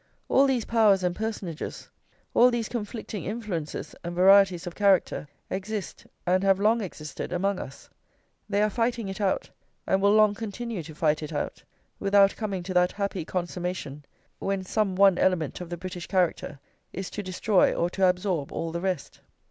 [0.29, 1.87] All these powers and personages,
[2.33, 7.87] all these conflicting influences and varieties of character, exist, and have long existed among us;
[8.49, 9.51] they are fighting it out,
[9.85, 11.61] and will long continue to fight it out,
[11.99, 14.03] without coming to that happy consummation
[14.39, 16.59] when some one element of the British character
[16.91, 19.19] is to destroy or to absorb all the rest."